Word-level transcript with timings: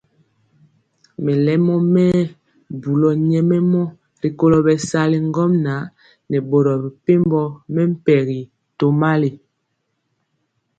Melemɔ 1.23 1.75
mɛɛ 1.93 2.21
bubuli 2.81 3.09
nyɛmemɔ 3.29 3.81
rikolo 4.21 4.57
bɛsali 4.65 5.17
ŋgomnaŋ 5.27 5.83
nɛ 6.29 6.37
boro 6.49 6.73
mepempɔ 6.83 7.41
mɛmpegi 7.73 8.39
tomali. 8.77 9.29